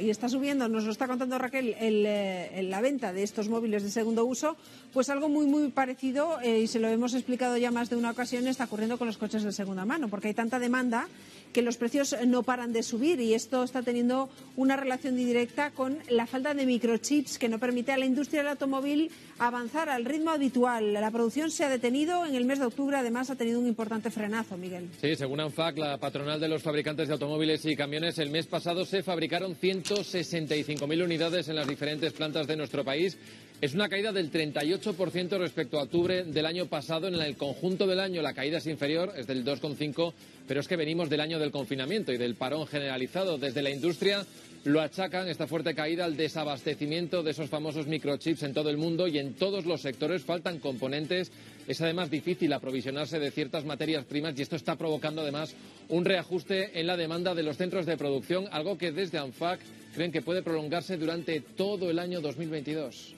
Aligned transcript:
Y 0.00 0.08
está 0.08 0.30
subiendo, 0.30 0.70
nos 0.70 0.84
lo 0.84 0.90
está 0.90 1.06
contando 1.06 1.36
Raquel, 1.36 1.76
el, 1.78 2.06
eh, 2.06 2.62
la 2.62 2.80
venta 2.80 3.12
de 3.12 3.22
estos 3.22 3.50
móviles 3.50 3.82
de 3.82 3.90
segundo 3.90 4.24
uso, 4.24 4.56
pues 4.90 5.10
algo 5.10 5.28
muy, 5.28 5.44
muy 5.44 5.68
parecido, 5.68 6.40
eh, 6.40 6.60
y 6.60 6.66
se 6.66 6.80
lo 6.80 6.88
hemos 6.88 7.12
explicado 7.12 7.58
ya 7.58 7.70
más 7.70 7.90
de 7.90 7.96
una 7.96 8.12
ocasión, 8.12 8.48
está 8.48 8.64
ocurriendo 8.64 8.96
con 8.96 9.06
los 9.06 9.18
coches 9.18 9.42
de 9.42 9.52
segunda 9.52 9.84
mano, 9.84 10.08
porque 10.08 10.28
hay 10.28 10.34
tanta 10.34 10.58
demanda 10.58 11.08
que 11.52 11.60
los 11.60 11.76
precios 11.76 12.16
no 12.26 12.42
paran 12.42 12.72
de 12.72 12.82
subir 12.82 13.20
y 13.20 13.34
esto 13.34 13.62
está 13.62 13.82
teniendo 13.82 14.30
una 14.56 14.76
relación 14.76 15.16
directa 15.16 15.70
con 15.70 15.98
la 16.08 16.26
falta 16.26 16.54
de 16.54 16.64
microchips 16.64 17.38
que 17.38 17.50
no 17.50 17.58
permite 17.58 17.92
a 17.92 17.98
la 17.98 18.06
industria 18.06 18.40
del 18.40 18.52
automóvil 18.52 19.10
avanzar 19.38 19.90
al 19.90 20.04
ritmo 20.04 20.30
habitual. 20.30 20.94
La 20.94 21.10
producción 21.10 21.50
se 21.50 21.64
ha 21.64 21.68
detenido 21.68 22.24
en 22.24 22.34
el 22.34 22.46
mes 22.46 22.58
de 22.58 22.64
octubre, 22.64 22.96
además 22.96 23.28
ha 23.28 23.36
tenido 23.36 23.60
un 23.60 23.66
importante 23.66 24.10
frenazo, 24.10 24.56
Miguel. 24.56 24.88
Sí, 25.00 25.14
según 25.14 25.40
ANFAC, 25.40 25.76
la 25.76 25.98
patronal 25.98 26.40
de 26.40 26.48
los 26.48 26.62
fabricantes 26.62 27.08
de 27.08 27.14
automóviles 27.14 27.64
y 27.66 27.76
camiones, 27.76 28.18
el 28.18 28.30
mes 28.30 28.46
pasado 28.46 28.86
se 28.86 29.02
fabricaron 29.02 29.54
165.000 29.82 31.04
unidades 31.04 31.48
en 31.48 31.56
las 31.56 31.66
diferentes 31.66 32.12
plantas 32.12 32.46
de 32.46 32.56
nuestro 32.56 32.84
país. 32.84 33.16
Es 33.60 33.74
una 33.74 33.88
caída 33.88 34.10
del 34.10 34.30
38% 34.32 35.38
respecto 35.38 35.78
a 35.78 35.84
octubre 35.84 36.24
del 36.24 36.46
año 36.46 36.66
pasado. 36.66 37.06
En 37.06 37.14
el 37.14 37.36
conjunto 37.36 37.86
del 37.86 38.00
año 38.00 38.20
la 38.20 38.34
caída 38.34 38.58
es 38.58 38.66
inferior, 38.66 39.12
es 39.16 39.28
del 39.28 39.44
2,5%, 39.44 40.12
pero 40.48 40.60
es 40.60 40.66
que 40.66 40.74
venimos 40.74 41.08
del 41.08 41.20
año 41.20 41.38
del 41.38 41.52
confinamiento 41.52 42.12
y 42.12 42.16
del 42.18 42.34
parón 42.34 42.66
generalizado. 42.66 43.38
Desde 43.38 43.62
la 43.62 43.70
industria 43.70 44.26
lo 44.64 44.80
achacan 44.80 45.28
esta 45.28 45.46
fuerte 45.46 45.74
caída 45.74 46.04
al 46.04 46.16
desabastecimiento 46.16 47.22
de 47.22 47.32
esos 47.32 47.50
famosos 47.50 47.86
microchips 47.86 48.42
en 48.42 48.54
todo 48.54 48.70
el 48.70 48.76
mundo 48.76 49.06
y 49.08 49.18
en 49.18 49.34
todos 49.34 49.64
los 49.64 49.80
sectores 49.80 50.22
faltan 50.22 50.58
componentes. 50.58 51.30
Es 51.72 51.80
además 51.80 52.10
difícil 52.10 52.52
aprovisionarse 52.52 53.18
de 53.18 53.30
ciertas 53.30 53.64
materias 53.64 54.04
primas 54.04 54.38
y 54.38 54.42
esto 54.42 54.56
está 54.56 54.76
provocando 54.76 55.22
además 55.22 55.54
un 55.88 56.04
reajuste 56.04 56.78
en 56.78 56.86
la 56.86 56.98
demanda 56.98 57.34
de 57.34 57.42
los 57.42 57.56
centros 57.56 57.86
de 57.86 57.96
producción, 57.96 58.44
algo 58.50 58.76
que 58.76 58.92
desde 58.92 59.16
ANFAC 59.16 59.58
creen 59.94 60.12
que 60.12 60.20
puede 60.20 60.42
prolongarse 60.42 60.98
durante 60.98 61.40
todo 61.40 61.88
el 61.88 61.98
año 61.98 62.20
2022 62.20 63.14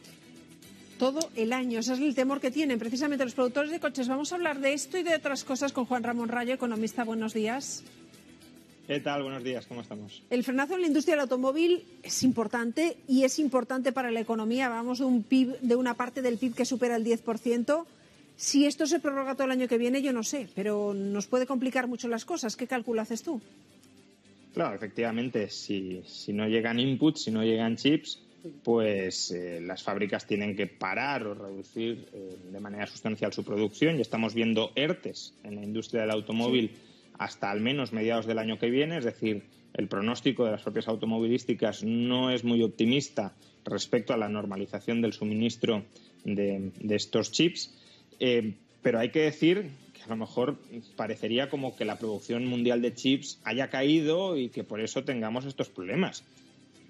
todo 1.00 1.28
el 1.34 1.52
año. 1.52 1.80
Ese 1.80 1.94
es 1.94 1.98
el 1.98 2.14
temor 2.14 2.40
que 2.40 2.52
tienen 2.52 2.78
precisamente 2.78 3.24
los 3.24 3.34
productores 3.34 3.72
de 3.72 3.80
coches. 3.80 4.06
Vamos 4.06 4.30
a 4.30 4.36
hablar 4.36 4.60
de 4.60 4.72
esto 4.74 4.96
y 4.96 5.02
de 5.02 5.16
otras 5.16 5.42
cosas 5.42 5.72
con 5.72 5.86
Juan 5.86 6.04
Ramón 6.04 6.28
Rayo, 6.28 6.54
economista. 6.54 7.02
Buenos 7.02 7.34
días. 7.34 7.82
¿Qué 8.86 9.00
tal? 9.00 9.24
Buenos 9.24 9.42
días, 9.42 9.66
¿cómo 9.66 9.80
estamos? 9.80 10.22
El 10.30 10.44
frenazo 10.44 10.76
en 10.76 10.82
la 10.82 10.86
industria 10.86 11.16
del 11.16 11.22
automóvil 11.22 11.84
es 12.04 12.22
importante 12.22 12.96
y 13.08 13.24
es 13.24 13.40
importante 13.40 13.90
para 13.90 14.12
la 14.12 14.20
economía. 14.20 14.68
Vamos 14.68 15.00
de 15.00 15.06
un 15.06 15.24
PIB, 15.24 15.58
de 15.60 15.74
una 15.74 15.94
parte 15.94 16.22
del 16.22 16.38
PIB 16.38 16.54
que 16.54 16.64
supera 16.64 16.94
el 16.94 17.04
10%. 17.04 17.84
Si 18.36 18.66
esto 18.66 18.86
se 18.86 19.00
prorroga 19.00 19.34
todo 19.34 19.46
el 19.46 19.52
año 19.52 19.68
que 19.68 19.78
viene, 19.78 20.02
yo 20.02 20.12
no 20.12 20.22
sé, 20.22 20.48
pero 20.54 20.92
nos 20.92 21.26
puede 21.26 21.46
complicar 21.46 21.86
mucho 21.86 22.08
las 22.08 22.24
cosas. 22.24 22.56
¿Qué 22.56 22.66
cálculo 22.66 23.00
haces 23.00 23.22
tú? 23.22 23.40
Claro, 24.52 24.74
efectivamente, 24.74 25.50
si, 25.50 26.02
si 26.06 26.32
no 26.32 26.48
llegan 26.48 26.78
inputs, 26.78 27.24
si 27.24 27.30
no 27.30 27.42
llegan 27.42 27.76
chips, 27.76 28.20
pues 28.62 29.30
eh, 29.30 29.60
las 29.60 29.82
fábricas 29.82 30.26
tienen 30.26 30.54
que 30.54 30.66
parar 30.66 31.26
o 31.26 31.34
reducir 31.34 32.08
eh, 32.12 32.36
de 32.52 32.60
manera 32.60 32.86
sustancial 32.86 33.32
su 33.32 33.44
producción 33.44 33.96
y 33.96 34.02
estamos 34.02 34.34
viendo 34.34 34.70
ERTES 34.74 35.34
en 35.44 35.56
la 35.56 35.64
industria 35.64 36.02
del 36.02 36.10
automóvil 36.10 36.72
hasta 37.18 37.50
al 37.50 37.60
menos 37.60 37.92
mediados 37.92 38.26
del 38.26 38.38
año 38.38 38.58
que 38.58 38.70
viene, 38.70 38.98
es 38.98 39.04
decir, 39.04 39.44
el 39.72 39.88
pronóstico 39.88 40.44
de 40.44 40.52
las 40.52 40.62
propias 40.62 40.88
automovilísticas 40.88 41.82
no 41.84 42.30
es 42.30 42.44
muy 42.44 42.62
optimista 42.62 43.34
respecto 43.64 44.12
a 44.12 44.16
la 44.16 44.28
normalización 44.28 45.00
del 45.00 45.12
suministro 45.12 45.84
de, 46.24 46.70
estos 46.90 47.32
chips, 47.32 47.74
eh, 48.20 48.54
pero 48.82 48.98
hay 48.98 49.10
que 49.10 49.20
decir 49.20 49.70
que 49.92 50.02
a 50.02 50.08
lo 50.08 50.16
mejor 50.16 50.58
parecería 50.96 51.48
como 51.48 51.76
que 51.76 51.84
la 51.84 51.98
producción 51.98 52.46
mundial 52.46 52.82
de 52.82 52.94
chips 52.94 53.40
haya 53.44 53.70
caído 53.70 54.36
y 54.36 54.48
que 54.48 54.64
por 54.64 54.80
eso 54.80 55.04
tengamos 55.04 55.44
estos 55.44 55.68
problemas 55.68 56.24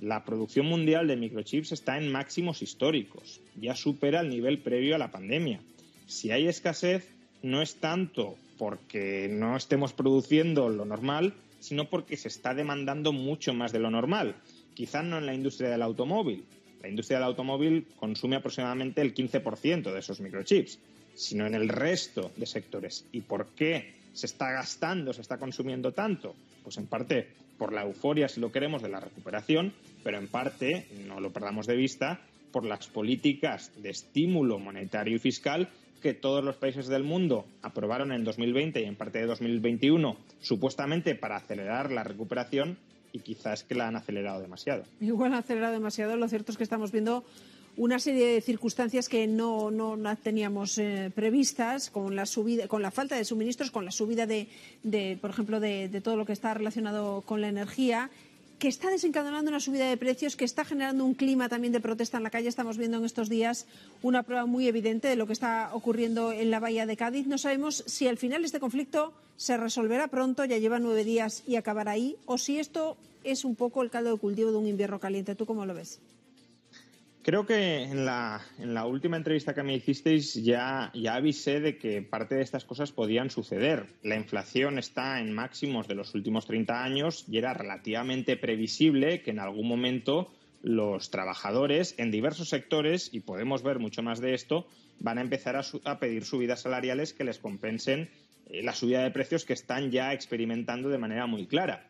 la 0.01 0.25
producción 0.25 0.67
mundial 0.67 1.07
de 1.07 1.17
microchips 1.17 1.73
está 1.73 1.99
en 1.99 2.11
máximos 2.11 2.63
históricos, 2.63 3.41
ya 3.61 3.75
supera 3.75 4.21
el 4.21 4.29
nivel 4.29 4.59
previo 4.59 4.95
a 4.95 4.99
la 4.99 5.11
pandemia. 5.11 5.61
Si 6.07 6.31
hay 6.31 6.47
escasez, 6.47 7.09
no 7.43 7.63
es 7.63 7.77
tanto 7.77 8.37
porque 8.59 9.29
no 9.31 9.57
estemos 9.57 9.93
produciendo 9.93 10.69
lo 10.69 10.85
normal, 10.85 11.35
sino 11.61 11.89
porque 11.89 12.17
se 12.17 12.29
está 12.29 12.55
demandando 12.55 13.13
mucho 13.13 13.55
más 13.55 13.73
de 13.73 13.79
lo 13.79 13.91
normal. 13.91 14.37
Quizá 14.75 15.03
no 15.03 15.19
en 15.19 15.27
la 15.27 15.35
industria 15.35 15.71
del 15.71 15.83
automóvil. 15.83 16.45
La 16.83 16.89
industria 16.89 17.19
del 17.19 17.29
automóvil 17.29 17.87
consume 17.97 18.37
aproximadamente 18.37 19.01
el 19.01 19.15
15% 19.15 19.93
de 19.93 19.99
esos 19.99 20.21
microchips, 20.21 20.79
sino 21.15 21.47
en 21.47 21.55
el 21.55 21.69
resto 21.69 22.31
de 22.37 22.47
sectores. 22.47 23.07
¿Y 23.13 23.23
por 23.23 23.49
qué 23.49 23.95
se 24.13 24.27
está 24.27 24.53
gastando, 24.53 25.13
se 25.13 25.21
está 25.21 25.39
consumiendo 25.39 25.93
tanto? 25.93 26.35
Pues 26.63 26.77
en 26.79 26.87
parte 26.87 27.29
por 27.59 27.73
la 27.73 27.83
euforia, 27.83 28.29
si 28.29 28.41
lo 28.41 28.51
queremos, 28.51 28.83
de 28.83 28.89
la 28.89 29.01
recuperación, 29.01 29.73
pero 30.03 30.19
en 30.19 30.29
parte, 30.29 30.87
no 31.07 31.21
lo 31.21 31.33
perdamos 31.33 31.67
de 31.67 31.77
vista, 31.77 32.21
por 32.53 32.65
las 32.65 32.87
políticas 32.87 33.71
de 33.83 33.91
estímulo 33.91 34.59
monetario 34.59 35.17
y 35.17 35.19
fiscal 35.19 35.69
que 36.03 36.15
todos 36.15 36.45
los 36.45 36.57
países 36.57 36.87
del 36.87 37.03
mundo 37.03 37.47
aprobaron 37.63 38.13
en 38.13 38.25
2020 38.25 38.83
y 38.83 38.85
en 38.85 38.95
parte 38.95 39.21
de 39.21 39.27
2021, 39.27 40.17
supuestamente 40.41 41.15
para 41.15 41.37
acelerar 41.37 41.91
la 41.91 42.05
recuperación, 42.05 42.77
y 43.15 43.21
quizás 43.21 43.63
que 43.63 43.77
la 43.77 43.87
han 43.87 43.95
acelerado 43.95 44.41
demasiado. 44.41 44.83
Igual 45.01 45.35
acelerado 45.35 45.73
demasiado. 45.73 46.17
Lo 46.17 46.29
cierto 46.29 46.51
es 46.51 46.59
que 46.59 46.65
estamos 46.65 46.91
viendo 46.91 47.25
una 47.77 47.99
serie 47.99 48.27
de 48.27 48.41
circunstancias 48.41 49.09
que 49.09 49.27
no, 49.27 49.71
no, 49.71 49.97
teníamos 50.17 50.79
eh, 50.79 51.11
previstas, 51.15 51.91
con 51.91 52.15
la 52.15 52.27
subida, 52.27 52.69
con 52.69 52.83
la 52.83 52.91
falta 52.91 53.17
de 53.17 53.25
suministros, 53.25 53.71
con 53.71 53.85
la 53.85 53.91
subida 53.91 54.27
de, 54.27 54.49
de 54.83 55.19
por 55.21 55.31
ejemplo, 55.31 55.61
de, 55.61 55.89
de, 55.89 56.01
todo 56.01 56.17
lo 56.17 56.25
que 56.25 56.33
está 56.33 56.55
relacionado 56.55 57.23
con 57.23 57.41
la 57.41 57.49
energía, 57.49 58.11
que 58.59 58.69
está 58.69 58.91
desencadenando 58.91 59.51
una 59.51 59.61
subida 59.61 59.89
de 59.89 59.97
precios, 59.97 60.37
que 60.37 60.45
está 60.45 60.65
generando 60.65 61.05
un 61.05 61.15
clima 61.15 61.49
también 61.49 61.73
de 61.73 61.81
protesta 61.81 62.17
en 62.17 62.23
la 62.23 62.31
calle. 62.31 62.49
Estamos 62.49 62.79
viendo 62.79 62.99
en 62.99 63.05
estos 63.05 63.29
días 63.29 63.67
una 64.03 64.23
prueba 64.23 64.47
muy 64.47 64.69
evidente 64.69 65.09
de 65.09 65.17
lo 65.17 65.27
que 65.27 65.33
está 65.33 65.71
ocurriendo 65.73 66.33
en 66.33 66.51
la 66.51 66.61
bahía 66.61 66.87
de 66.87 66.97
Cádiz. 66.97 67.27
No 67.27 67.39
sabemos 67.39 67.83
si 67.87 68.07
al 68.07 68.17
final 68.17 68.45
este 68.45 68.61
conflicto 68.61 69.13
se 69.37 69.57
resolverá 69.57 70.07
pronto, 70.09 70.45
ya 70.45 70.59
lleva 70.59 70.79
nueve 70.79 71.05
días 71.05 71.43
y 71.47 71.57
acabará 71.57 71.93
ahí, 71.93 72.17
o 72.27 72.39
si 72.39 72.59
esto 72.59 72.97
es 73.25 73.45
un 73.45 73.57
poco 73.57 73.83
el 73.83 73.91
caldo 73.91 74.13
de 74.13 74.19
cultivo 74.19 74.53
de 74.53 74.59
un 74.59 74.69
invierno 74.69 75.01
caliente. 75.01 75.35
¿Tú 75.35 75.45
cómo 75.45 75.67
lo 75.67 75.75
ves? 75.75 75.99
Creo 77.25 77.47
que 77.47 77.85
en 77.85 78.05
la, 78.05 78.43
en 78.59 78.75
la 78.75 78.85
última 78.85 79.17
entrevista 79.17 79.55
que 79.55 79.63
me 79.63 79.75
hicisteis 79.75 80.35
ya, 80.35 80.93
avisé 81.11 81.59
de 81.59 81.79
que 81.79 82.03
parte 82.03 82.35
de 82.35 82.43
estas 82.43 82.67
cosas 82.67 82.93
podían 82.93 83.31
suceder. 83.31 83.87
La 84.03 84.17
inflación 84.17 84.79
está 84.79 85.19
en 85.21 85.33
máximos 85.33 85.89
de 85.89 85.95
los 85.95 86.15
últimos 86.15 86.45
30 86.45 86.85
años 86.85 87.25
y 87.27 87.39
era 87.39 87.55
relativamente 87.55 88.37
previsible 88.37 89.23
que 89.23 89.31
en 89.31 89.39
algún 89.39 89.67
momento 89.67 90.31
los 90.61 91.11
trabajadores 91.11 91.95
en 91.97 92.11
diversos 92.11 92.51
sectores, 92.51 93.09
y 93.11 93.21
podemos 93.21 93.63
ver 93.63 93.79
mucho 93.79 94.03
más 94.03 94.21
de 94.21 94.35
esto, 94.35 94.69
van 95.01 95.17
a 95.17 95.23
empezar 95.23 95.57
a, 95.57 95.63
a 95.85 95.99
pedir 95.99 96.27
subidas 96.27 96.61
salariales 96.61 97.15
que 97.15 97.25
les 97.25 97.39
compensen 97.39 98.11
eh, 98.51 98.63
la 98.63 98.75
subida 98.75 99.03
de 99.03 99.11
precios 99.11 99.47
que 99.47 99.55
están 99.55 99.91
ya 99.91 100.13
experimentando 100.13 100.91
de 100.91 100.99
manera 100.99 101.27
muy 101.27 101.47
clara. 101.47 101.87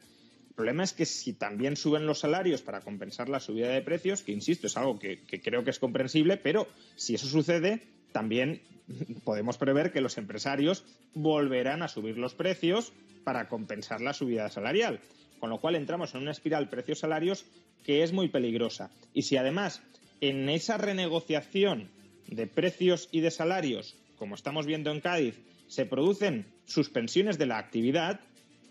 El 0.54 0.56
problema 0.58 0.84
es 0.84 0.92
que 0.92 1.04
si 1.04 1.32
también 1.32 1.76
suben 1.76 2.06
los 2.06 2.20
salarios 2.20 2.62
para 2.62 2.80
compensar 2.80 3.28
la 3.28 3.40
subida 3.40 3.70
de 3.70 3.82
precios, 3.82 4.22
que 4.22 4.30
insisto, 4.30 4.68
es 4.68 4.76
algo 4.76 5.00
que, 5.00 5.18
creo 5.42 5.64
que 5.64 5.70
es 5.70 5.80
comprensible, 5.80 6.36
pero 6.36 6.68
si 6.94 7.16
eso 7.16 7.26
sucede, 7.26 7.82
también 8.12 8.62
podemos 9.24 9.58
prever 9.58 9.90
que 9.90 10.00
los 10.00 10.16
empresarios 10.16 10.84
volverán 11.12 11.82
a 11.82 11.88
subir 11.88 12.18
los 12.18 12.36
precios 12.36 12.92
para 13.24 13.48
compensar 13.48 14.00
la 14.00 14.12
subida 14.12 14.48
salarial. 14.48 15.00
Con 15.40 15.50
lo 15.50 15.58
cual 15.58 15.74
entramos 15.74 16.14
en 16.14 16.22
una 16.22 16.30
espiral 16.30 16.68
precios-salarios 16.68 17.46
que 17.82 18.04
es 18.04 18.12
muy 18.12 18.28
peligrosa. 18.28 18.92
Y 19.12 19.22
si 19.22 19.36
además 19.36 19.82
en 20.20 20.48
esa 20.48 20.78
renegociación 20.78 21.88
de 22.28 22.46
precios 22.46 23.08
y 23.10 23.22
de 23.22 23.32
salarios, 23.32 23.96
como 24.18 24.36
estamos 24.36 24.66
viendo 24.66 24.92
en 24.92 25.00
Cádiz, 25.00 25.34
se 25.66 25.84
producen 25.84 26.46
suspensiones 26.64 27.38
de 27.38 27.46
la 27.46 27.58
actividad, 27.58 28.20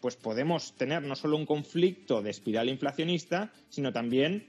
pues 0.03 0.17
podemos 0.17 0.73
tener 0.73 1.01
no 1.01 1.15
solo 1.15 1.37
un 1.37 1.45
conflicto 1.45 2.21
de 2.21 2.29
espiral 2.29 2.67
inflacionista, 2.67 3.53
sino 3.69 3.93
también 3.93 4.45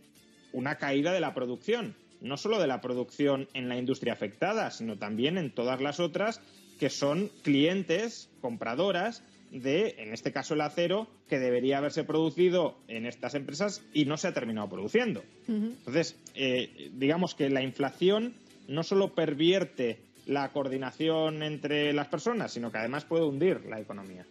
una 0.53 0.79
caída 0.79 1.13
de 1.13 1.21
la 1.21 1.33
producción. 1.33 1.95
No 2.21 2.37
solo 2.37 2.59
de 2.59 2.67
la 2.67 2.81
producción 2.81 3.47
en 3.55 3.69
la 3.69 3.79
industria 3.79 4.15
afectada, 4.15 4.73
sino 4.73 4.99
también 4.99 5.39
en 5.39 5.53
todas 5.53 5.81
las 5.81 6.01
otras 6.01 6.41
que 6.81 6.91
son 6.91 7.31
clientes, 7.45 8.31
compradoras 8.41 9.23
de, 9.53 9.95
en 9.99 10.13
este 10.13 10.33
caso, 10.33 10.55
el 10.55 10.61
acero 10.61 11.07
que 11.29 11.39
debería 11.39 11.79
haberse 11.79 12.03
producido 12.03 12.77
en 12.89 13.07
estas 13.07 13.37
empresas 13.37 13.81
y 13.93 14.07
no 14.07 14.17
se 14.17 14.27
ha 14.27 14.35
terminado 14.35 14.69
produciendo. 14.69 15.23
Entonces, 15.47 16.17
eh, 16.35 16.91
digamos 16.95 17.37
que 17.37 17.49
la 17.49 17.63
inflación 17.63 18.35
no 18.67 18.83
solo 18.83 19.15
pervierte 19.15 20.01
la 20.27 20.49
coordinación 20.51 21.45
entre 21.45 21.93
las 21.93 22.09
personas, 22.09 22.53
sino 22.53 22.73
que 22.73 22.79
además 22.79 23.05
puede 23.05 23.25
hundir 23.25 23.67
la 23.67 23.79
economía. 23.79 24.27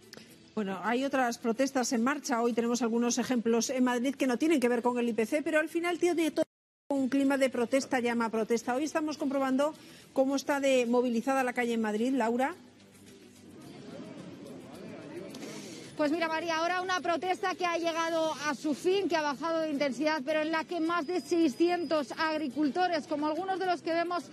Bueno, 0.56 0.80
hay 0.84 1.04
otras 1.04 1.40
protestas 1.40 1.94
en 1.94 2.04
marcha. 2.04 2.40
Hoy 2.44 2.54
tenemos 2.54 2.84
algunos 2.84 3.18
ejemplos 3.18 3.72
en 3.72 3.84
Madrid 3.84 4.14
que 4.14 4.28
no 4.28 4.38
tienen 4.38 4.60
que 4.60 4.70
ver 4.70 4.84
con 4.84 5.00
el 5.00 5.10
IPC, 5.10 5.42
pero 5.44 5.60
al 5.60 5.68
final 5.68 5.98
tiene 5.98 6.30
todo 6.30 6.46
un 6.90 7.10
clima 7.10 7.40
de 7.40 7.50
protesta, 7.50 8.00
llama 8.00 8.30
protesta. 8.30 8.76
Hoy 8.76 8.84
estamos 8.84 9.18
comprobando 9.18 9.74
cómo 10.14 10.36
está 10.36 10.60
de 10.60 10.86
movilizada 10.86 11.44
la 11.44 11.54
calle 11.54 11.74
en 11.74 11.82
Madrid, 11.82 12.14
Laura. 12.14 12.54
Pues 15.98 16.12
mira, 16.12 16.28
María, 16.28 16.58
ahora 16.58 16.82
una 16.82 17.00
protesta 17.02 17.54
que 17.54 17.68
ha 17.68 17.78
llegado 17.78 18.34
a 18.48 18.56
su 18.56 18.74
fin, 18.74 19.08
que 19.08 19.16
ha 19.16 19.22
bajado 19.22 19.60
de 19.60 19.70
intensidad, 19.70 20.24
pero 20.26 20.42
en 20.42 20.52
la 20.52 20.64
que 20.64 20.80
más 20.80 21.06
de 21.06 21.22
600 21.22 22.14
agricultores, 22.14 23.06
como 23.06 23.28
algunos 23.28 23.60
de 23.60 23.68
los 23.68 23.84
que 23.84 23.94
vemos 23.94 24.24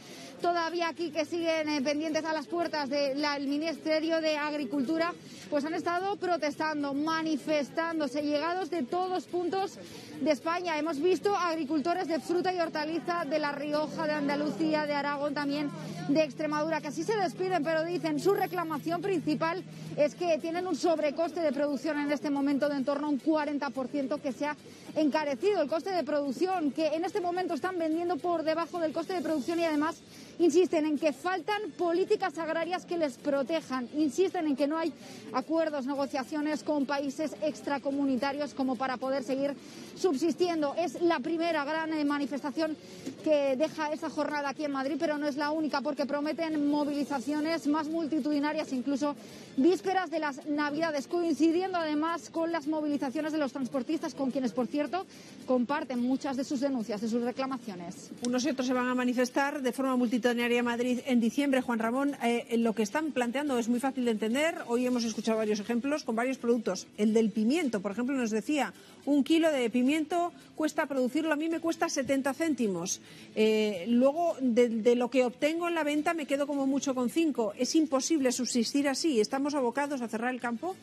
todavía 0.40 0.88
aquí 0.88 1.10
que 1.10 1.26
siguen 1.26 1.68
eh, 1.68 1.82
pendientes 1.82 2.24
a 2.24 2.32
las 2.32 2.46
puertas 2.46 2.88
del 2.88 3.46
Ministerio 3.46 4.22
de 4.22 4.38
Agricultura, 4.38 5.12
pues 5.50 5.64
han 5.66 5.74
estado 5.74 6.16
protestando, 6.16 6.94
manifestándose, 6.94 8.22
llegados 8.22 8.70
de 8.70 8.82
todos 8.82 9.24
puntos 9.24 9.78
de 10.20 10.30
España. 10.30 10.78
Hemos 10.78 10.98
visto 11.00 11.36
agricultores 11.36 12.08
de 12.08 12.20
fruta 12.20 12.54
y 12.54 12.60
hortaliza 12.60 13.26
de 13.26 13.38
La 13.38 13.52
Rioja, 13.52 14.06
de 14.06 14.12
Andalucía, 14.12 14.86
de 14.86 14.94
Aragón, 14.94 15.34
también 15.34 15.70
de 16.08 16.22
Extremadura, 16.22 16.80
que 16.80 16.88
así 16.88 17.02
se 17.02 17.16
despiden, 17.16 17.62
pero 17.62 17.84
dicen 17.84 18.18
su 18.18 18.32
reclamación 18.32 19.02
principal 19.02 19.62
es 19.96 20.14
que 20.14 20.38
tienen 20.38 20.66
un 20.66 20.76
sobrecoste 20.76 21.40
de 21.40 21.49
producción 21.52 21.98
en 21.98 22.12
este 22.12 22.30
momento 22.30 22.68
de 22.68 22.76
en 22.76 22.84
torno 22.84 23.06
a 23.06 23.10
un 23.10 23.20
40% 23.20 24.20
que 24.20 24.32
se 24.32 24.46
ha 24.46 24.56
encarecido 24.96 25.62
el 25.62 25.68
coste 25.68 25.90
de 25.90 26.02
producción, 26.02 26.72
que 26.72 26.88
en 26.88 27.04
este 27.04 27.20
momento 27.20 27.54
están 27.54 27.78
vendiendo 27.78 28.16
por 28.16 28.42
debajo 28.42 28.80
del 28.80 28.92
coste 28.92 29.14
de 29.14 29.20
producción 29.20 29.60
y 29.60 29.64
además 29.64 29.96
insisten 30.38 30.86
en 30.86 30.98
que 30.98 31.12
faltan 31.12 31.70
políticas 31.76 32.38
agrarias 32.38 32.86
que 32.86 32.96
les 32.96 33.18
protejan, 33.18 33.88
insisten 33.94 34.46
en 34.46 34.56
que 34.56 34.66
no 34.66 34.78
hay 34.78 34.92
acuerdos, 35.34 35.86
negociaciones 35.86 36.62
con 36.62 36.86
países 36.86 37.32
extracomunitarios 37.42 38.54
como 38.54 38.76
para 38.76 38.96
poder 38.96 39.22
seguir 39.22 39.54
subsistiendo. 39.96 40.74
Es 40.78 41.02
la 41.02 41.20
primera 41.20 41.64
gran 41.64 41.92
eh, 41.92 42.04
manifestación 42.04 42.76
que 43.22 43.54
deja 43.56 43.92
esa 43.92 44.08
jornada 44.08 44.48
aquí 44.48 44.64
en 44.64 44.72
Madrid, 44.72 44.96
pero 44.98 45.18
no 45.18 45.28
es 45.28 45.36
la 45.36 45.50
única 45.50 45.82
porque 45.82 46.06
prometen 46.06 46.70
movilizaciones 46.70 47.66
más 47.66 47.88
multitudinarias, 47.88 48.72
incluso 48.72 49.14
vísperas 49.56 50.10
de 50.10 50.20
las 50.20 50.46
Navidades, 50.46 51.06
coincidiendo 51.40 51.78
además 51.78 52.28
con 52.28 52.52
las 52.52 52.66
movilizaciones 52.66 53.32
de 53.32 53.38
los 53.38 53.50
transportistas, 53.50 54.14
con 54.14 54.30
quienes, 54.30 54.52
por 54.52 54.66
cierto, 54.66 55.06
comparten 55.46 55.98
muchas 55.98 56.36
de 56.36 56.44
sus 56.44 56.60
denuncias, 56.60 57.00
de 57.00 57.08
sus 57.08 57.22
reclamaciones. 57.22 58.10
Unos 58.26 58.44
y 58.44 58.50
otros 58.50 58.66
se 58.66 58.74
van 58.74 58.88
a 58.88 58.94
manifestar 58.94 59.62
de 59.62 59.72
forma 59.72 59.96
multitudinaria 59.96 60.58
en 60.58 60.66
Madrid 60.66 61.00
en 61.06 61.18
diciembre. 61.18 61.62
Juan 61.62 61.78
Ramón, 61.78 62.14
eh, 62.22 62.58
lo 62.58 62.74
que 62.74 62.82
están 62.82 63.12
planteando 63.12 63.58
es 63.58 63.68
muy 63.68 63.80
fácil 63.80 64.04
de 64.04 64.10
entender. 64.10 64.54
Hoy 64.66 64.84
hemos 64.84 65.02
escuchado 65.04 65.38
varios 65.38 65.60
ejemplos 65.60 66.04
con 66.04 66.14
varios 66.14 66.36
productos. 66.36 66.86
El 66.98 67.14
del 67.14 67.30
pimiento, 67.30 67.80
por 67.80 67.92
ejemplo, 67.92 68.14
nos 68.14 68.30
decía, 68.30 68.74
un 69.06 69.24
kilo 69.24 69.50
de 69.50 69.70
pimiento 69.70 70.34
cuesta 70.56 70.84
producirlo, 70.84 71.32
a 71.32 71.36
mí 71.36 71.48
me 71.48 71.60
cuesta 71.60 71.88
70 71.88 72.34
céntimos. 72.34 73.00
Eh, 73.34 73.86
luego, 73.88 74.36
de, 74.42 74.68
de, 74.68 74.94
lo 74.94 75.08
que 75.08 75.24
obtengo 75.24 75.68
en 75.68 75.74
la 75.74 75.84
venta, 75.84 76.12
me 76.12 76.26
quedo 76.26 76.46
como 76.46 76.66
mucho 76.66 76.94
con 76.94 77.08
5. 77.08 77.54
Es 77.56 77.74
imposible 77.76 78.30
subsistir 78.30 78.90
así. 78.90 79.20
¿Estamos 79.22 79.54
abocados 79.54 80.02
a 80.02 80.08
cerrar 80.08 80.34
el 80.34 80.40
campo? 80.40 80.76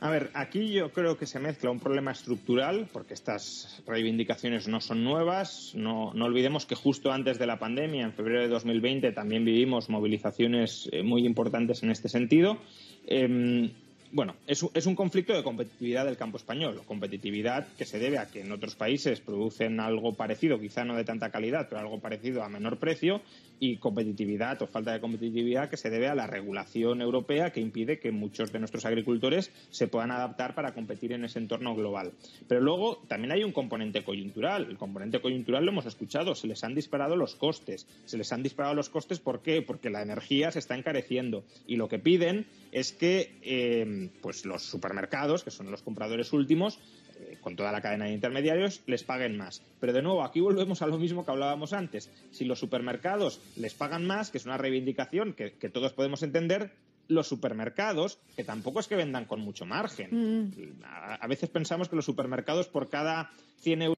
A 0.00 0.10
ver, 0.10 0.30
aquí 0.34 0.72
yo 0.72 0.92
creo 0.92 1.18
que 1.18 1.26
se 1.26 1.40
mezcla 1.40 1.70
un 1.70 1.80
problema 1.80 2.12
estructural, 2.12 2.88
porque 2.92 3.14
estas 3.14 3.82
reivindicaciones 3.84 4.68
no 4.68 4.80
son 4.80 5.02
nuevas. 5.02 5.72
No, 5.74 6.12
no 6.14 6.26
olvidemos 6.26 6.66
que 6.66 6.76
justo 6.76 7.10
antes 7.10 7.38
de 7.38 7.46
la 7.46 7.58
pandemia, 7.58 8.04
en 8.04 8.12
febrero 8.12 8.42
de 8.42 8.48
2020, 8.48 9.10
también 9.10 9.44
vivimos 9.44 9.88
movilizaciones 9.88 10.88
eh, 10.92 11.02
muy 11.02 11.26
importantes 11.26 11.82
en 11.82 11.90
este 11.90 12.08
sentido. 12.08 12.58
Eh, 13.08 13.72
bueno, 14.10 14.36
es, 14.46 14.64
es, 14.72 14.86
un 14.86 14.94
conflicto 14.94 15.34
de 15.34 15.42
competitividad 15.42 16.06
del 16.06 16.16
campo 16.16 16.38
español, 16.38 16.80
competitividad 16.86 17.66
que 17.76 17.84
se 17.84 17.98
debe 17.98 18.18
a 18.18 18.26
que 18.26 18.40
en 18.40 18.52
otros 18.52 18.74
países 18.74 19.20
producen 19.20 19.80
algo 19.80 20.14
parecido, 20.14 20.58
quizá 20.58 20.84
no 20.84 20.96
de 20.96 21.04
tanta 21.04 21.30
calidad, 21.30 21.66
pero 21.68 21.80
algo 21.80 22.00
parecido 22.00 22.42
a 22.42 22.48
menor 22.48 22.78
precio, 22.78 23.20
y 23.60 23.76
competitividad 23.76 24.60
o 24.62 24.66
falta 24.66 24.92
de 24.92 25.00
competitividad 25.00 25.68
que 25.68 25.76
se 25.76 25.90
debe 25.90 26.08
a 26.08 26.14
la 26.14 26.26
regulación 26.26 27.00
europea 27.00 27.50
que 27.50 27.60
impide 27.60 27.98
que 27.98 28.12
muchos 28.12 28.52
de 28.52 28.58
nuestros 28.58 28.84
agricultores 28.84 29.50
se 29.70 29.88
puedan 29.88 30.10
adaptar 30.10 30.54
para 30.54 30.74
competir 30.74 31.12
en 31.12 31.24
ese 31.24 31.38
entorno 31.38 31.74
global. 31.74 32.12
Pero 32.46 32.60
luego 32.60 33.02
también 33.08 33.32
hay 33.32 33.44
un 33.44 33.52
componente 33.52 34.04
coyuntural. 34.04 34.66
El 34.68 34.78
componente 34.78 35.20
coyuntural 35.20 35.64
lo 35.64 35.72
hemos 35.72 35.86
escuchado, 35.86 36.34
se 36.34 36.46
les 36.46 36.64
han 36.64 36.74
disparado 36.74 37.16
los 37.16 37.34
costes. 37.34 37.86
Se 38.04 38.16
les 38.16 38.32
han 38.32 38.42
disparado 38.42 38.74
los 38.74 38.88
costes 38.88 39.20
¿por 39.20 39.42
qué? 39.42 39.62
Porque 39.62 39.90
la 39.90 40.02
energía 40.02 40.50
se 40.50 40.58
está 40.58 40.76
encareciendo 40.76 41.44
y 41.66 41.76
lo 41.76 41.88
que 41.88 41.98
piden 41.98 42.46
es 42.72 42.92
que 42.92 43.38
eh, 43.42 44.10
pues 44.20 44.44
los 44.44 44.62
supermercados, 44.62 45.44
que 45.44 45.50
son 45.50 45.70
los 45.70 45.82
compradores 45.82 46.32
últimos, 46.32 46.78
con 47.40 47.56
toda 47.56 47.72
la 47.72 47.80
cadena 47.80 48.06
de 48.06 48.12
intermediarios, 48.12 48.82
les 48.86 49.04
paguen 49.04 49.36
más. 49.36 49.62
Pero 49.80 49.92
de 49.92 50.02
nuevo, 50.02 50.22
aquí 50.22 50.40
volvemos 50.40 50.82
a 50.82 50.86
lo 50.86 50.98
mismo 50.98 51.24
que 51.24 51.30
hablábamos 51.30 51.72
antes. 51.72 52.10
Si 52.30 52.44
los 52.44 52.58
supermercados 52.58 53.40
les 53.56 53.74
pagan 53.74 54.06
más, 54.06 54.30
que 54.30 54.38
es 54.38 54.46
una 54.46 54.58
reivindicación 54.58 55.32
que, 55.32 55.52
que 55.52 55.68
todos 55.68 55.92
podemos 55.92 56.22
entender, 56.22 56.72
los 57.08 57.26
supermercados, 57.26 58.18
que 58.36 58.44
tampoco 58.44 58.80
es 58.80 58.86
que 58.86 58.96
vendan 58.96 59.24
con 59.24 59.40
mucho 59.40 59.64
margen. 59.64 60.50
Mm. 60.50 60.84
A, 60.84 61.14
a, 61.14 61.26
veces 61.26 61.48
pensamos 61.48 61.88
que 61.88 61.96
los 61.96 62.04
supermercados 62.04 62.68
por 62.68 62.88
cada 62.88 63.30
100 63.60 63.82
euros 63.82 63.97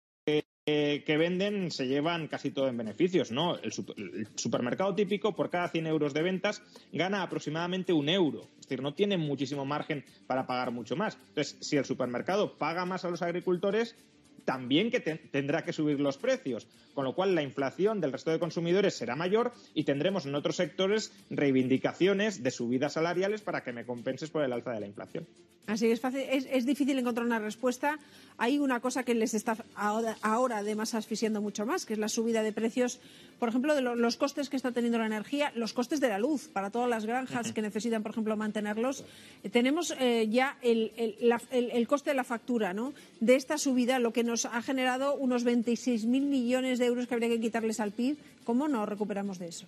que, 0.64 1.02
que 1.06 1.16
venden 1.16 1.70
se 1.70 1.86
llevan 1.86 2.28
casi 2.28 2.50
todo 2.50 2.68
en 2.68 2.76
beneficios. 2.76 3.30
No, 3.30 3.56
el, 3.56 3.72
super, 3.72 3.96
el, 3.98 4.28
supermercado 4.36 4.94
típico 4.94 5.34
por 5.34 5.50
cada 5.50 5.68
100 5.68 5.86
euros 5.86 6.14
de 6.14 6.22
ventas 6.22 6.62
gana 6.92 7.22
aproximadamente 7.22 7.92
un 7.92 8.08
euro. 8.08 8.48
Es 8.60 8.68
decir, 8.68 8.82
no 8.82 8.94
tiene 8.94 9.16
muchísimo 9.16 9.64
margen 9.64 10.04
para 10.26 10.46
pagar 10.46 10.70
mucho 10.70 10.96
más. 10.96 11.18
Entonces, 11.28 11.56
si 11.60 11.76
el 11.76 11.84
supermercado 11.84 12.58
paga 12.58 12.84
más 12.84 13.04
a 13.04 13.10
los 13.10 13.22
agricultores, 13.22 13.96
también 14.44 14.90
que 14.90 15.00
te 15.00 15.16
tendrá 15.16 15.64
que 15.64 15.72
subir 15.72 16.00
los 16.00 16.18
precios, 16.18 16.66
con 16.94 17.04
lo 17.04 17.14
cual 17.14 17.34
la 17.34 17.42
inflación 17.42 18.00
del 18.00 18.12
resto 18.12 18.30
de 18.30 18.38
consumidores 18.38 18.94
será 18.94 19.16
mayor 19.16 19.52
y 19.74 19.84
tendremos 19.84 20.26
en 20.26 20.34
otros 20.34 20.56
sectores 20.56 21.12
reivindicaciones 21.30 22.42
de 22.42 22.50
subidas 22.50 22.94
salariales 22.94 23.42
para 23.42 23.62
que 23.62 23.72
me 23.72 23.84
compenses 23.84 24.30
por 24.30 24.44
el 24.44 24.52
alza 24.52 24.72
de 24.72 24.80
la 24.80 24.86
inflación. 24.86 25.26
Así 25.66 25.86
que 25.86 25.92
es, 25.92 26.00
fácil, 26.00 26.22
es, 26.28 26.46
es, 26.50 26.66
difícil 26.66 26.98
encontrar 26.98 27.24
una 27.24 27.38
respuesta. 27.38 27.98
Hay 28.38 28.58
una 28.58 28.80
cosa 28.80 29.04
que 29.04 29.14
les 29.14 29.34
está 29.34 29.56
ahora, 29.76 30.16
ahora, 30.22 30.58
además 30.58 30.94
asfixiando 30.94 31.40
mucho 31.40 31.64
más, 31.64 31.86
que 31.86 31.92
es 31.92 31.98
la 31.98 32.08
subida 32.08 32.42
de 32.42 32.52
precios, 32.52 32.98
por 33.38 33.50
ejemplo, 33.50 33.74
de 33.74 33.82
lo, 33.82 33.94
los 33.94 34.16
costes 34.16 34.48
que 34.48 34.56
está 34.56 34.72
teniendo 34.72 34.98
la 34.98 35.06
energía, 35.06 35.52
los 35.54 35.72
costes 35.72 36.00
de 36.00 36.08
la 36.08 36.18
luz 36.18 36.48
para 36.48 36.70
todas 36.70 36.88
las 36.88 37.06
granjas 37.06 37.52
que 37.52 37.62
necesitan, 37.62 38.02
por 38.02 38.12
ejemplo, 38.12 38.36
mantenerlos. 38.36 39.04
Eh, 39.44 39.50
tenemos 39.50 39.94
eh, 40.00 40.26
ya 40.28 40.56
el, 40.62 40.92
el, 40.96 41.16
la, 41.20 41.40
el, 41.50 41.86
coste 41.86 42.10
de 42.10 42.16
la 42.16 42.24
factura 42.24 42.72
¿no? 42.72 42.92
de 43.20 43.36
esta 43.36 43.56
subida, 43.56 43.98
lo 43.98 44.12
que 44.12 44.24
nos 44.24 44.46
ha 44.46 44.62
generado 44.62 45.14
unos 45.14 45.44
26.000 45.44 46.06
millones 46.06 46.78
de 46.78 46.86
euros 46.86 47.06
que 47.06 47.14
habría 47.14 47.28
que 47.28 47.40
quitarles 47.40 47.78
al 47.78 47.92
PIB. 47.92 48.16
¿Cómo 48.44 48.66
nos 48.66 48.88
recuperamos 48.88 49.38
de 49.38 49.48
eso? 49.48 49.66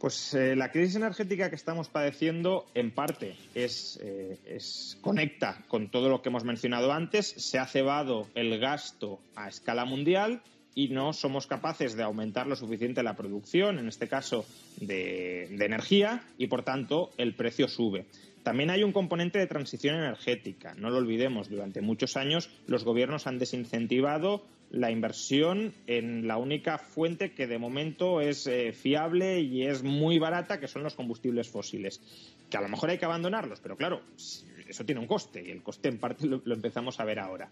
Pues 0.00 0.32
eh, 0.32 0.56
la 0.56 0.70
crisis 0.70 0.96
energética 0.96 1.50
que 1.50 1.56
estamos 1.56 1.90
padeciendo, 1.90 2.64
en 2.72 2.90
parte, 2.90 3.36
es, 3.54 3.98
eh, 4.02 4.38
es, 4.46 4.96
conecta 5.02 5.62
con 5.68 5.90
todo 5.90 6.08
lo 6.08 6.22
que 6.22 6.30
hemos 6.30 6.42
mencionado 6.42 6.90
antes. 6.90 7.26
Se 7.26 7.58
ha 7.58 7.66
cebado 7.66 8.26
el 8.34 8.58
gasto 8.58 9.20
a 9.36 9.50
escala 9.50 9.84
mundial 9.84 10.40
y 10.74 10.88
no 10.88 11.12
somos 11.12 11.46
capaces 11.46 11.96
de 11.96 12.02
aumentar 12.02 12.46
lo 12.46 12.56
suficiente 12.56 13.02
la 13.02 13.14
producción, 13.14 13.78
en 13.78 13.88
este 13.88 14.08
caso 14.08 14.46
de 14.78 15.54
energía, 15.60 16.24
y 16.38 16.46
por 16.46 16.62
tanto 16.62 17.10
el 17.18 17.34
precio 17.34 17.68
sube. 17.68 18.06
También 18.42 18.70
hay 18.70 18.82
un 18.82 18.92
componente 18.92 19.38
de 19.38 19.46
transición 19.46 19.96
energética. 19.96 20.74
No 20.74 20.90
lo 20.90 20.98
olvidemos, 20.98 21.50
durante 21.50 21.80
muchos 21.82 22.16
años 22.16 22.50
los 22.66 22.84
gobiernos 22.84 23.26
han 23.26 23.38
desincentivado 23.38 24.44
la 24.70 24.90
inversión 24.90 25.74
en 25.86 26.28
la 26.28 26.36
única 26.36 26.78
fuente 26.78 27.32
que 27.32 27.46
de 27.46 27.58
momento 27.58 28.20
es 28.20 28.46
eh, 28.46 28.72
fiable 28.72 29.40
y 29.40 29.66
es 29.66 29.82
muy 29.82 30.18
barata, 30.18 30.60
que 30.60 30.68
son 30.68 30.82
los 30.82 30.94
combustibles 30.94 31.48
fósiles. 31.48 32.00
Que 32.48 32.56
a 32.56 32.60
lo 32.60 32.68
mejor 32.68 32.90
hay 32.90 32.98
que 32.98 33.04
abandonarlos, 33.04 33.60
pero 33.60 33.76
claro, 33.76 34.00
eso 34.16 34.84
tiene 34.84 35.00
un 35.00 35.06
coste 35.06 35.42
y 35.44 35.50
el 35.50 35.62
coste 35.62 35.88
en 35.88 35.98
parte 35.98 36.26
lo, 36.26 36.40
empezamos 36.46 37.00
a 37.00 37.04
ver 37.04 37.18
ahora. 37.18 37.50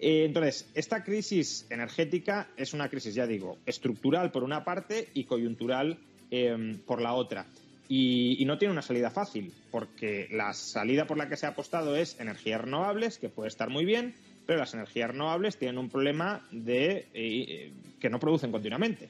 Eh, 0.00 0.24
entonces, 0.24 0.70
esta 0.74 1.02
crisis 1.02 1.66
energética 1.70 2.48
es 2.56 2.72
una 2.72 2.88
crisis, 2.88 3.14
ya 3.14 3.26
digo, 3.26 3.58
estructural 3.66 4.30
por 4.30 4.44
una 4.44 4.64
parte 4.64 5.08
y 5.12 5.24
coyuntural 5.24 5.98
eh, 6.30 6.78
por 6.86 7.02
la 7.02 7.14
otra. 7.14 7.46
Y, 7.88 8.36
y, 8.38 8.44
no 8.46 8.56
tiene 8.56 8.72
una 8.72 8.82
salida 8.82 9.10
fácil, 9.10 9.52
porque 9.70 10.28
la 10.30 10.54
salida 10.54 11.06
por 11.06 11.18
la 11.18 11.28
que 11.28 11.36
se 11.36 11.44
ha 11.44 11.50
apostado 11.50 11.96
es 11.96 12.18
energías 12.18 12.62
renovables, 12.62 13.18
que 13.18 13.28
puede 13.28 13.48
estar 13.48 13.68
muy 13.68 13.84
bien, 13.84 14.14
pero 14.46 14.58
las 14.58 14.74
energías 14.74 15.10
renovables 15.10 15.58
tienen 15.58 15.78
un 15.78 15.90
problema 15.90 16.46
de 16.50 17.06
eh, 17.12 17.72
que 18.00 18.10
no 18.10 18.18
producen 18.18 18.52
continuamente. 18.52 19.08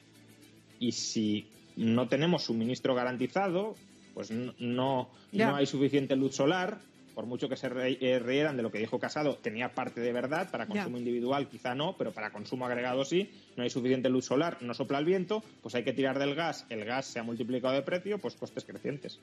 Y 0.79 0.91
si 0.91 1.47
no 1.75 2.07
tenemos 2.07 2.43
suministro 2.43 2.95
garantizado, 2.95 3.75
pues 4.13 4.31
no, 4.31 4.53
no, 4.59 5.09
no 5.31 5.55
hay 5.55 5.65
suficiente 5.65 6.15
luz 6.15 6.35
solar, 6.35 6.79
por 7.15 7.25
mucho 7.25 7.47
que 7.47 7.55
se 7.55 7.67
eh, 7.67 8.19
rieran 8.19 8.57
de 8.57 8.63
lo 8.63 8.71
que 8.71 8.77
dijo 8.77 8.99
Casado, 8.99 9.37
tenía 9.37 9.73
parte 9.73 10.01
de 10.01 10.11
verdad, 10.11 10.51
para 10.51 10.67
consumo 10.67 10.97
individual 10.97 11.47
quizá 11.47 11.73
no, 11.73 11.95
pero 11.97 12.11
para 12.11 12.31
consumo 12.31 12.65
agregado 12.65 13.05
sí, 13.05 13.31
no 13.55 13.63
hay 13.63 13.69
suficiente 13.69 14.09
luz 14.09 14.25
solar, 14.25 14.57
no 14.61 14.73
sopla 14.73 14.99
el 14.99 15.05
viento, 15.05 15.41
pues 15.63 15.73
hay 15.75 15.83
que 15.83 15.93
tirar 15.93 16.19
del 16.19 16.35
gas, 16.35 16.65
el 16.69 16.83
gas 16.83 17.05
se 17.05 17.19
ha 17.19 17.23
multiplicado 17.23 17.73
de 17.73 17.81
precio, 17.81 18.19
pues 18.19 18.35
costes 18.35 18.65
crecientes. 18.65 19.19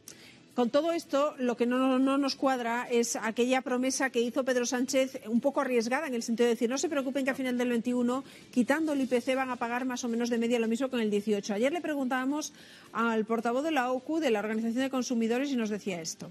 Con 0.54 0.70
todo 0.70 0.92
esto, 0.92 1.34
lo 1.38 1.56
que 1.56 1.66
no, 1.66 1.98
no, 1.98 2.18
nos 2.18 2.34
cuadra 2.34 2.86
es 2.90 3.16
aquella 3.16 3.62
promesa 3.62 4.10
que 4.10 4.20
hizo 4.20 4.44
Pedro 4.44 4.66
Sánchez, 4.66 5.20
un 5.26 5.40
poco 5.40 5.60
arriesgada 5.60 6.06
en 6.06 6.14
el 6.14 6.22
sentido 6.22 6.46
de 6.46 6.54
decir, 6.54 6.68
no 6.68 6.78
se 6.78 6.88
preocupen 6.88 7.24
que 7.24 7.30
a 7.30 7.34
final 7.34 7.56
del 7.56 7.68
21, 7.68 8.24
quitando 8.50 8.92
el 8.92 9.00
IPC, 9.02 9.34
van 9.34 9.50
a 9.50 9.56
pagar 9.56 9.84
más 9.84 10.04
o 10.04 10.08
menos 10.08 10.28
de 10.30 10.38
media 10.38 10.58
lo 10.58 10.68
mismo 10.68 10.88
que 10.88 10.96
en 10.96 11.02
el 11.02 11.10
18. 11.10 11.54
Ayer 11.54 11.72
le 11.72 11.80
preguntábamos 11.80 12.52
al 12.92 13.24
portavoz 13.24 13.64
de 13.64 13.70
la 13.70 13.92
OCU, 13.92 14.20
de 14.20 14.30
la 14.30 14.40
Organización 14.40 14.82
de 14.82 14.90
Consumidores, 14.90 15.50
y 15.50 15.56
nos 15.56 15.70
decía 15.70 16.02
esto. 16.02 16.30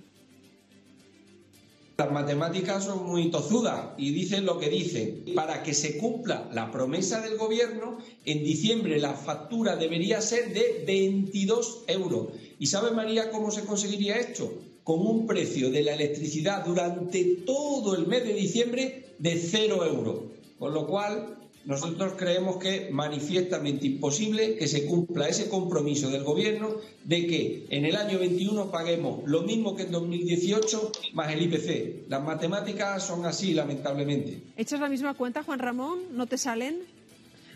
Las 2.02 2.12
matemáticas 2.12 2.86
son 2.86 3.06
muy 3.06 3.30
tozudas 3.30 3.90
y 3.96 4.10
dicen 4.12 4.44
lo 4.44 4.58
que 4.58 4.70
dicen. 4.70 5.24
Para 5.36 5.62
que 5.62 5.76
se 5.76 6.00
cumpla 6.00 6.50
la 6.52 6.72
promesa 6.72 7.22
del 7.22 7.38
gobierno, 7.38 8.00
en 8.26 8.44
diciembre 8.44 9.00
la 9.00 9.14
factura 9.14 9.76
debería 9.76 10.20
ser 10.20 10.52
de 10.52 10.84
22 10.88 11.84
euros. 11.86 12.30
¿Y 12.58 12.66
sabe 12.66 12.90
María 12.90 13.30
cómo 13.30 13.52
se 13.52 13.66
conseguiría 13.66 14.16
esto? 14.16 14.52
Con 14.84 15.06
un 15.06 15.28
precio 15.28 15.70
de 15.70 15.84
la 15.84 15.94
electricidad 15.94 16.66
durante 16.66 17.24
todo 17.46 17.96
el 17.96 18.08
mes 18.08 18.24
de 18.24 18.34
diciembre 18.34 19.14
de 19.20 19.38
0 19.38 19.86
euros. 19.86 20.22
Con 20.58 20.74
lo 20.74 20.88
cual, 20.88 21.38
nosotros 21.66 22.14
creemos 22.18 22.58
que 22.58 22.76
es 22.76 22.92
manifiestamente 22.92 23.86
imposible 23.88 24.56
que 24.56 24.68
se 24.68 24.86
cumpla 24.86 25.28
ese 25.28 25.50
compromiso 25.50 26.10
del 26.10 26.24
Gobierno 26.24 26.76
de 27.04 27.28
que 27.28 27.66
en 27.70 27.86
el 27.86 27.96
año 27.96 28.20
21 28.20 28.72
paguemos 28.72 29.22
lo 29.26 29.42
mismo 29.44 29.76
que 29.76 29.84
en 29.84 29.92
2018 29.92 30.92
más 31.14 31.32
el 31.32 31.44
IPC. 31.44 32.10
Las 32.10 32.24
matemáticas 32.24 33.04
son 33.04 33.26
así, 33.26 33.54
lamentablemente. 33.54 34.42
¿Echas 34.58 34.80
la 34.80 34.90
misma 34.90 35.14
cuenta, 35.14 35.44
Juan 35.44 35.60
Ramón? 35.60 36.00
¿No 36.12 36.26
te 36.26 36.38
salen? 36.38 36.80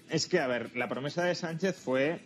Es 0.10 0.28
que, 0.28 0.40
a 0.40 0.48
ver, 0.48 0.76
la 0.76 0.88
promesa 0.88 1.24
de 1.24 1.34
Sánchez 1.34 1.76
fue 1.76 2.20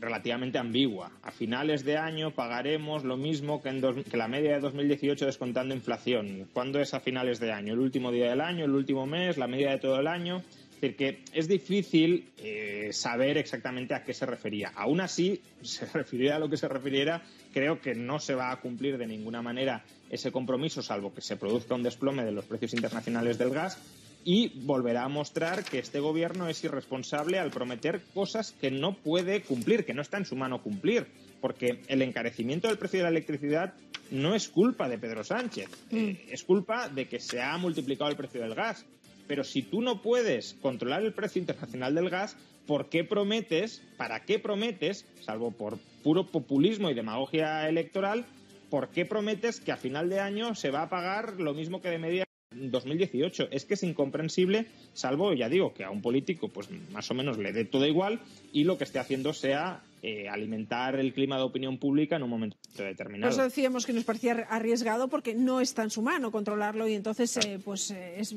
relativamente 0.00 0.58
ambigua. 0.58 1.10
A 1.22 1.30
finales 1.30 1.84
de 1.84 1.96
año 1.96 2.30
pagaremos 2.30 3.04
lo 3.04 3.16
mismo 3.16 3.62
que, 3.62 3.70
en 3.70 4.04
que 4.04 4.16
la 4.16 4.28
media 4.28 4.52
de 4.52 4.60
2018 4.60 5.26
descontando 5.26 5.74
inflación. 5.74 6.48
¿Cuándo 6.52 6.80
es 6.80 6.94
a 6.94 7.00
finales 7.00 7.40
de 7.40 7.52
año? 7.52 7.74
¿El 7.74 7.80
último 7.80 8.12
día 8.12 8.30
del 8.30 8.40
año? 8.40 8.64
¿El 8.64 8.72
último 8.72 9.06
mes? 9.06 9.38
¿La 9.38 9.46
media 9.46 9.70
de 9.70 9.78
todo 9.78 9.98
el 9.98 10.06
año? 10.06 10.42
Decir, 10.74 10.96
que 10.96 11.22
es 11.32 11.48
difícil 11.48 12.30
eh, 12.38 12.90
saber 12.92 13.38
exactamente 13.38 13.94
a 13.94 14.04
qué 14.04 14.14
se 14.14 14.26
refería. 14.26 14.72
Aún 14.74 15.00
así, 15.00 15.40
se 15.62 15.86
refiriera 15.86 16.36
a 16.36 16.38
lo 16.38 16.48
que 16.48 16.56
se 16.56 16.68
refiriera, 16.68 17.22
creo 17.52 17.80
que 17.80 17.94
no 17.94 18.18
se 18.18 18.34
va 18.34 18.50
a 18.50 18.60
cumplir 18.60 18.98
de 18.98 19.06
ninguna 19.06 19.42
manera 19.42 19.84
ese 20.10 20.30
compromiso, 20.30 20.82
salvo 20.82 21.14
que 21.14 21.20
se 21.20 21.36
produzca 21.36 21.74
un 21.74 21.82
desplome 21.82 22.24
de 22.24 22.32
los 22.32 22.44
precios 22.44 22.74
internacionales 22.74 23.38
del 23.38 23.50
gas. 23.50 23.78
Y 24.26 24.48
volverá 24.60 25.04
a 25.04 25.08
mostrar 25.08 25.64
que 25.64 25.78
este 25.78 26.00
gobierno 26.00 26.48
es 26.48 26.64
irresponsable 26.64 27.38
al 27.38 27.50
prometer 27.50 28.00
cosas 28.14 28.52
que 28.58 28.70
no 28.70 28.94
puede 28.94 29.42
cumplir, 29.42 29.84
que 29.84 29.92
no 29.92 30.00
está 30.00 30.16
en 30.16 30.24
su 30.24 30.34
mano 30.34 30.62
cumplir. 30.62 31.06
Porque 31.42 31.82
el 31.88 32.00
encarecimiento 32.00 32.68
del 32.68 32.78
precio 32.78 33.00
de 33.00 33.02
la 33.02 33.10
electricidad 33.10 33.74
no 34.10 34.34
es 34.34 34.48
culpa 34.48 34.88
de 34.88 34.98
Pedro 34.98 35.24
Sánchez, 35.24 35.68
mm. 35.90 35.96
eh, 35.96 36.24
es 36.30 36.42
culpa 36.42 36.88
de 36.88 37.06
que 37.06 37.20
se 37.20 37.42
ha 37.42 37.56
multiplicado 37.58 38.10
el 38.10 38.16
precio 38.16 38.40
del 38.40 38.54
gas 38.54 38.86
pero 39.26 39.44
si 39.44 39.62
tú 39.62 39.80
no 39.80 40.02
puedes 40.02 40.54
controlar 40.60 41.02
el 41.02 41.12
precio 41.12 41.40
internacional 41.40 41.94
del 41.94 42.10
gas, 42.10 42.36
¿por 42.66 42.88
qué 42.88 43.04
prometes, 43.04 43.82
para 43.96 44.24
qué 44.24 44.38
prometes, 44.38 45.06
salvo 45.20 45.50
por 45.50 45.78
puro 46.02 46.26
populismo 46.26 46.90
y 46.90 46.94
demagogia 46.94 47.68
electoral, 47.68 48.24
¿por 48.70 48.88
qué 48.88 49.04
prometes 49.04 49.60
que 49.60 49.72
a 49.72 49.76
final 49.76 50.08
de 50.08 50.20
año 50.20 50.54
se 50.54 50.70
va 50.70 50.82
a 50.82 50.88
pagar 50.88 51.34
lo 51.40 51.54
mismo 51.54 51.80
que 51.80 51.90
de 51.90 51.98
media 51.98 52.24
2018. 52.56 53.48
Es 53.50 53.64
que 53.64 53.74
es 53.74 53.82
incomprensible, 53.82 54.66
salvo, 54.92 55.32
ya 55.32 55.48
digo, 55.48 55.74
que 55.74 55.84
a 55.84 55.90
un 55.90 56.02
político 56.02 56.48
pues 56.48 56.68
más 56.92 57.10
o 57.10 57.14
menos 57.14 57.38
le 57.38 57.52
dé 57.52 57.64
todo 57.64 57.86
igual 57.86 58.20
y 58.52 58.64
lo 58.64 58.78
que 58.78 58.84
esté 58.84 58.98
haciendo 58.98 59.32
sea 59.32 59.82
eh, 60.06 60.28
alimentar 60.28 60.96
el 60.96 61.14
clima 61.14 61.38
de 61.38 61.44
opinión 61.44 61.78
pública 61.78 62.16
en 62.16 62.24
un 62.24 62.28
momento 62.28 62.58
determinado. 62.76 63.30
Por 63.30 63.32
eso 63.32 63.42
decíamos 63.42 63.86
que 63.86 63.94
nos 63.94 64.04
parecía 64.04 64.32
arriesgado 64.50 65.08
porque 65.08 65.34
no 65.34 65.62
está 65.62 65.82
en 65.82 65.88
su 65.88 66.02
mano 66.02 66.30
controlarlo 66.30 66.86
y 66.86 66.92
entonces 66.92 67.34
eh, 67.38 67.58
pues 67.64 67.90
eh, 67.90 68.16
es, 68.18 68.34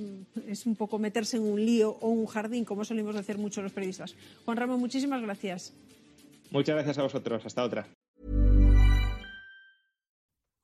es, 0.47 0.65
un 0.65 0.77
poco 0.77 0.97
meterse 0.97 1.35
en 1.35 1.43
un 1.43 1.65
lío 1.65 1.97
o 1.99 2.07
un 2.07 2.25
jardín, 2.25 2.63
como 2.63 2.85
solemos 2.85 3.17
hacer 3.17 3.37
muchos 3.37 3.63
los 3.63 3.73
periodistas. 3.73 4.15
Juan 4.45 4.55
Ramón, 4.55 4.79
muchísimas 4.79 5.21
gracias. 5.21 5.73
Muchas 6.51 6.75
gracias 6.75 6.97
a 6.99 7.03
vosotros. 7.03 7.45
Hasta 7.45 7.65
otra. 7.65 7.85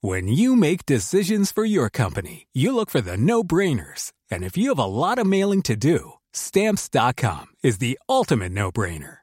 When 0.02 0.30
you 0.30 0.56
make 0.56 0.86
decisions 0.86 1.52
for 1.52 1.66
your 1.66 1.90
company, 1.90 2.48
you 2.54 2.74
look 2.74 2.90
for 2.90 3.02
the 3.02 3.18
no-brainers. 3.18 4.14
And 4.32 4.42
if 4.44 4.58
you 4.58 4.70
have 4.70 4.80
a 4.80 4.86
lot 4.86 5.20
of 5.20 5.26
mailing 5.26 5.64
to 5.64 5.76
do, 5.76 6.14
stamps.com 6.32 7.48
is 7.62 7.80
the 7.80 8.00
ultimate 8.08 8.54
no-brainer. 8.54 9.23